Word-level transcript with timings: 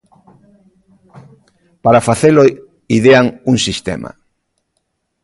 Para 1.83 2.05
facelo 2.07 2.41
idean 2.97 3.27
un 3.51 3.57
sistema. 3.65 4.11